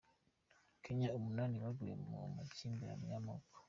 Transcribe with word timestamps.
Kenya 0.83 1.09
Umunani 1.17 1.55
baguye 1.63 1.93
mu 2.01 2.19
makimbirane 2.35 3.05
y’amoko 3.11 3.49